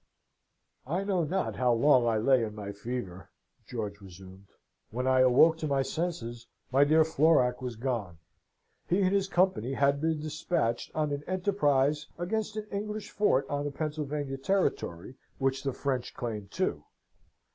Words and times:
"I 0.87 1.03
know 1.03 1.23
not 1.25 1.57
how 1.57 1.73
long 1.73 2.07
I 2.07 2.17
lay 2.17 2.43
in 2.43 2.55
my 2.55 2.71
fever," 2.71 3.29
George 3.67 4.01
resumed. 4.01 4.47
"When 4.89 5.05
I 5.05 5.19
awoke 5.19 5.59
to 5.59 5.67
my 5.67 5.83
senses, 5.83 6.47
my 6.71 6.83
dear 6.85 7.03
Florac 7.03 7.61
was 7.61 7.75
gone. 7.75 8.17
He 8.89 9.03
and 9.03 9.13
his 9.13 9.27
company 9.27 9.73
had 9.73 10.01
been 10.01 10.19
despatched 10.19 10.89
on 10.95 11.11
an 11.11 11.23
enterprise 11.27 12.07
against 12.17 12.55
an 12.55 12.65
English 12.71 13.11
fort 13.11 13.47
on 13.47 13.63
the 13.63 13.69
Pennsylvanian 13.71 14.41
territory, 14.41 15.17
which 15.37 15.61
the 15.61 15.71
French 15.71 16.15
claimed, 16.15 16.49
too. 16.49 16.83